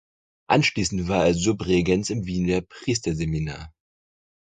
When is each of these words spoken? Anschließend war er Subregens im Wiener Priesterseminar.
Anschließend 0.47 1.09
war 1.09 1.27
er 1.27 1.35
Subregens 1.35 2.09
im 2.09 2.25
Wiener 2.25 2.61
Priesterseminar. 2.61 3.71